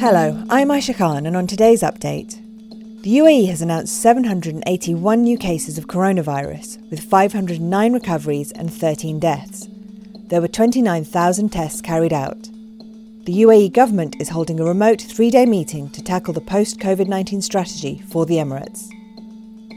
[0.00, 2.40] Hello, I'm Aisha Khan, and on today's update,
[3.02, 9.68] the UAE has announced 781 new cases of coronavirus, with 509 recoveries and 13 deaths.
[10.28, 12.40] There were 29,000 tests carried out.
[13.24, 17.08] The UAE government is holding a remote three day meeting to tackle the post COVID
[17.08, 18.88] 19 strategy for the Emirates.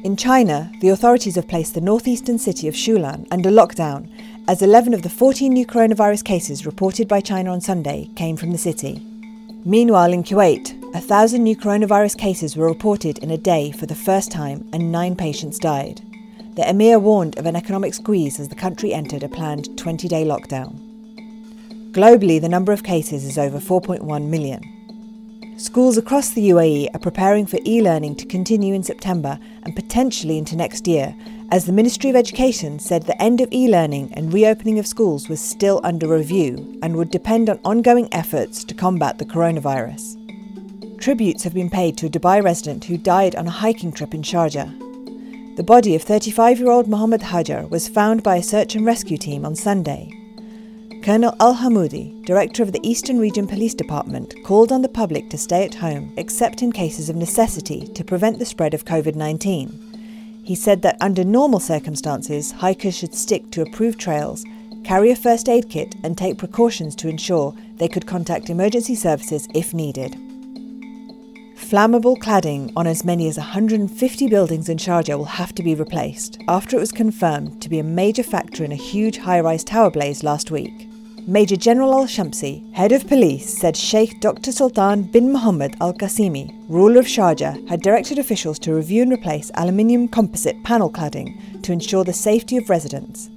[0.03, 4.07] In China, the authorities have placed the northeastern city of Shulan under lockdown
[4.47, 8.51] as 11 of the 14 new coronavirus cases reported by China on Sunday came from
[8.51, 9.07] the city.
[9.63, 13.93] Meanwhile, in Kuwait, a thousand new coronavirus cases were reported in a day for the
[13.93, 16.01] first time and nine patients died.
[16.55, 20.25] The emir warned of an economic squeeze as the country entered a planned 20 day
[20.25, 20.79] lockdown.
[21.91, 24.63] Globally, the number of cases is over 4.1 million.
[25.61, 30.39] Schools across the UAE are preparing for e learning to continue in September and potentially
[30.39, 31.15] into next year,
[31.51, 35.29] as the Ministry of Education said the end of e learning and reopening of schools
[35.29, 40.17] was still under review and would depend on ongoing efforts to combat the coronavirus.
[40.99, 44.23] Tributes have been paid to a Dubai resident who died on a hiking trip in
[44.23, 45.55] Sharjah.
[45.57, 49.17] The body of 35 year old Mohammed Hajar was found by a search and rescue
[49.17, 50.20] team on Sunday.
[51.03, 55.37] Colonel Al Hamoudi, director of the Eastern Region Police Department, called on the public to
[55.37, 60.43] stay at home except in cases of necessity to prevent the spread of COVID 19.
[60.45, 64.45] He said that under normal circumstances, hikers should stick to approved trails,
[64.83, 69.47] carry a first aid kit, and take precautions to ensure they could contact emergency services
[69.55, 70.15] if needed.
[71.55, 76.37] Flammable cladding on as many as 150 buildings in Sharjah will have to be replaced
[76.47, 79.89] after it was confirmed to be a major factor in a huge high rise tower
[79.89, 80.90] blaze last week.
[81.27, 84.51] Major General Al Shamsi, head of police, said Sheikh Dr.
[84.51, 89.51] Sultan bin Mohammed Al Qasimi, ruler of Sharjah, had directed officials to review and replace
[89.53, 93.29] aluminium composite panel cladding to ensure the safety of residents.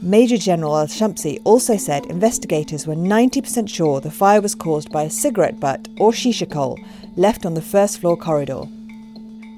[0.00, 5.02] Major General Al Shamsi also said investigators were 90% sure the fire was caused by
[5.02, 6.78] a cigarette butt or shisha coal
[7.16, 8.62] left on the first floor corridor.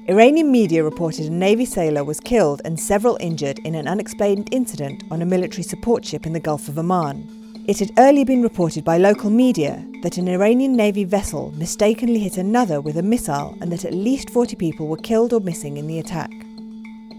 [0.07, 5.03] Iranian media reported a Navy sailor was killed and several injured in an unexplained incident
[5.11, 7.34] on a military support ship in the Gulf of Oman.
[7.67, 12.37] It had earlier been reported by local media that an Iranian Navy vessel mistakenly hit
[12.37, 15.87] another with a missile and that at least 40 people were killed or missing in
[15.87, 16.31] the attack.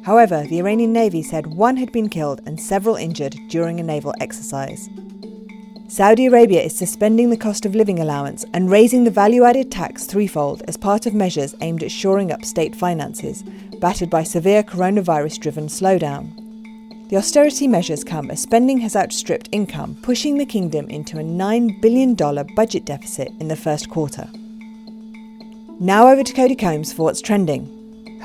[0.05, 4.15] However, the Iranian Navy said one had been killed and several injured during a naval
[4.21, 4.89] exercise.
[5.89, 10.05] Saudi Arabia is suspending the cost of living allowance and raising the value added tax
[10.05, 13.43] threefold as part of measures aimed at shoring up state finances,
[13.81, 16.46] battered by severe coronavirus driven slowdown.
[17.09, 21.81] The austerity measures come as spending has outstripped income, pushing the kingdom into a $9
[21.81, 22.15] billion
[22.57, 24.29] budget deficit in the first quarter.
[25.79, 27.76] Now over to Cody Combs for what's trending.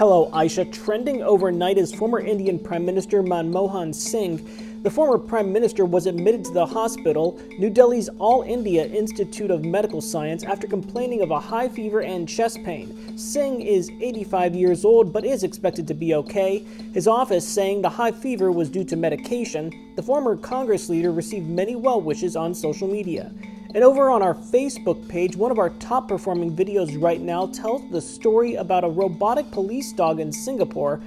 [0.02, 0.66] Hello, Aisha.
[0.74, 4.40] Trending overnight is former Indian Prime Minister Manmohan Singh
[4.84, 9.64] the former Prime Minister was admitted to the hospital, New Delhi's All India Institute of
[9.64, 13.16] Medical Science, after complaining of a high fever and chest pain.
[13.16, 16.66] Singh is 85 years old but is expected to be okay.
[16.96, 19.94] His office saying the high fever was due to medication.
[19.96, 23.32] The former Congress leader received many well wishes on social media.
[23.74, 27.90] And over on our Facebook page, one of our top performing videos right now tells
[27.90, 31.02] the story about a robotic police dog in Singapore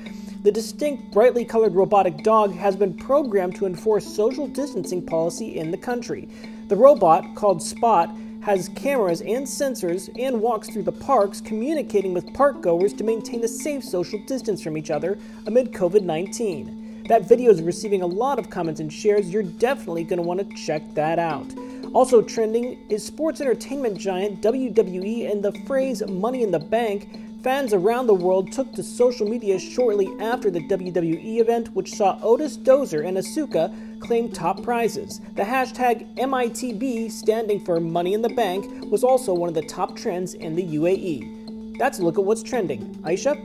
[0.45, 5.71] the distinct, brightly colored robotic dog has been programmed to enforce social distancing policy in
[5.71, 6.29] the country.
[6.69, 12.35] The robot, called Spot, has cameras and sensors and walks through the parks, communicating with
[12.35, 17.05] park goers to maintain a safe social distance from each other amid COVID 19.
[17.09, 19.31] That video is receiving a lot of comments and shares.
[19.31, 21.51] You're definitely going to want to check that out.
[21.95, 27.75] Also trending is sports entertainment giant WWE and the phrase money in the bank Fans
[27.75, 32.57] around the world took to social media shortly after the WWE event, which saw Otis
[32.57, 35.21] Dozer and Asuka claim top prizes.
[35.35, 39.95] The hashtag MITB, standing for Money in the Bank, was also one of the top
[39.95, 41.77] trends in the UAE.
[41.79, 42.95] That's a look at what's trending.
[43.03, 43.39] Aisha?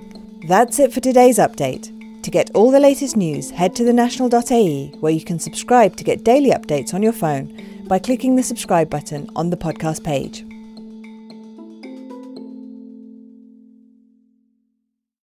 [0.47, 1.93] That's it for today's update.
[2.23, 6.23] To get all the latest news, head to thenational.ae, where you can subscribe to get
[6.23, 7.53] daily updates on your phone
[7.89, 10.48] by clicking the subscribe button on the podcast page.